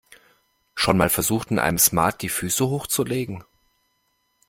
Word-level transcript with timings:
Schon 0.73 0.97
mal 0.97 1.09
versucht, 1.09 1.51
in 1.51 1.59
einem 1.59 1.77
Smart 1.77 2.23
die 2.23 2.29
Füße 2.29 2.67
hochzulegen? 2.67 3.43